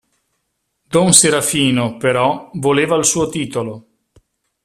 Don 0.93 1.13
Serafino, 1.13 1.97
però, 1.97 2.49
voleva 2.53 2.95
il 2.95 3.05
suo 3.05 3.27
titolo. 3.29 3.87